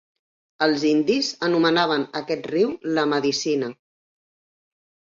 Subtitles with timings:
[0.67, 3.73] Els indis anomenaven aquest riu "La medicina".